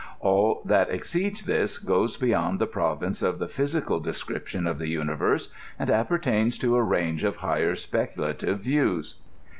[0.19, 4.87] All that exceeds this goes beyond the province of the physical descrip tion of the
[4.87, 9.19] universe, and appertains to a range of higher spec ulative views.